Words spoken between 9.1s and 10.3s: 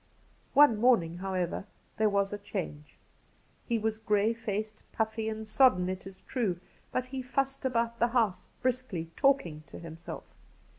talkiag to himself.